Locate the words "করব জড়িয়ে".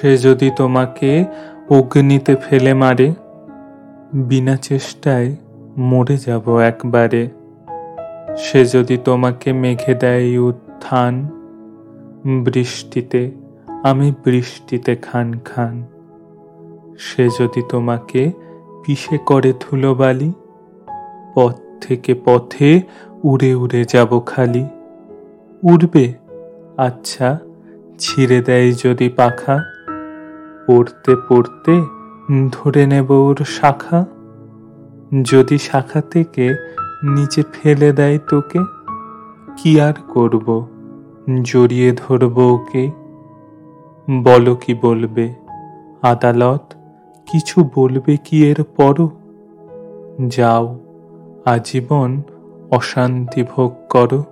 40.08-41.92